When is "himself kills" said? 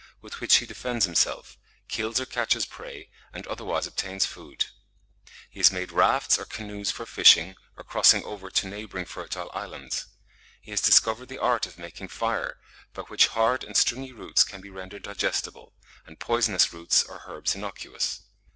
1.05-2.19